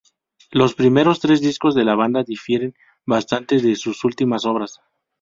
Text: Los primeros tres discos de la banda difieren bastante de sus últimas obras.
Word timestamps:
Los 0.49 0.73
primeros 0.73 1.19
tres 1.19 1.41
discos 1.41 1.75
de 1.75 1.83
la 1.85 1.93
banda 1.93 2.23
difieren 2.23 2.73
bastante 3.05 3.59
de 3.59 3.75
sus 3.75 4.03
últimas 4.03 4.45
obras. 4.47 4.79